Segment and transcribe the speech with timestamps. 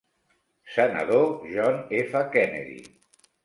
[0.77, 2.25] Senador John F.
[2.33, 2.83] Kennedy.